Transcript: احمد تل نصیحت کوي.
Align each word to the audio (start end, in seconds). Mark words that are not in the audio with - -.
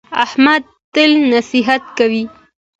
احمد 0.25 0.63
تل 0.93 1.11
نصیحت 1.33 1.83
کوي. 1.97 2.23